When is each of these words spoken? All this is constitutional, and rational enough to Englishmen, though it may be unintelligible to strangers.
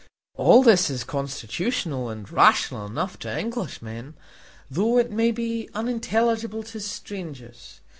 All 0.33 0.63
this 0.63 0.89
is 0.89 1.03
constitutional, 1.03 2.09
and 2.09 2.27
rational 2.31 2.87
enough 2.87 3.19
to 3.19 3.29
Englishmen, 3.29 4.15
though 4.67 4.97
it 4.97 5.11
may 5.11 5.29
be 5.29 5.69
unintelligible 5.75 6.63
to 6.63 6.79
strangers. 6.79 7.81